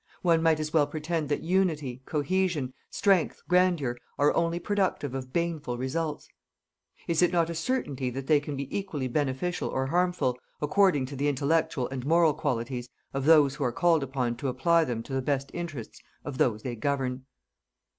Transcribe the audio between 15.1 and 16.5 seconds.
the best interests of